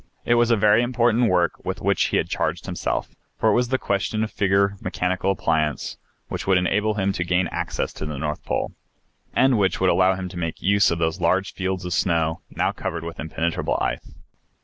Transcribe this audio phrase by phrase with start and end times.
[0.25, 3.67] It was a very important work with which he had charged himself, for it was
[3.67, 8.17] the question of figure mechanical appliance which would enable him to gain access to the
[8.17, 8.71] North Pole,
[9.35, 12.71] and which would allow him to make use of those large fields of snow now
[12.71, 14.15] covered with impenetrable ice.